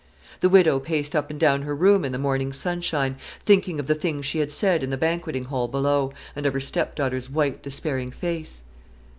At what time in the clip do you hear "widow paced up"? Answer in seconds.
0.49-1.29